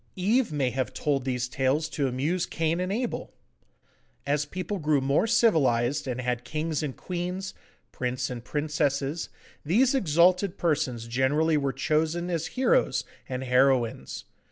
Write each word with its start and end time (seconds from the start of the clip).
Eve 0.15 0.51
may 0.51 0.71
have 0.71 0.95
told 0.95 1.25
these 1.25 1.47
tales 1.47 1.87
to 1.87 2.07
amuse 2.07 2.47
Cain 2.47 2.79
and 2.79 2.91
Abel. 2.91 3.31
As 4.25 4.45
people 4.47 4.79
grew 4.79 4.99
more 4.99 5.27
civilised 5.27 6.07
and 6.07 6.19
had 6.19 6.43
kings 6.43 6.81
and 6.81 6.97
queens, 6.97 7.53
princes 7.91 8.31
and 8.31 8.43
princesses, 8.43 9.29
these 9.63 9.93
exalted 9.93 10.57
persons 10.57 11.05
generally 11.07 11.55
were 11.55 11.71
chosen 11.71 12.31
as 12.31 12.47
heroes 12.57 13.03
and 13.29 13.43
heroines. 13.43 14.25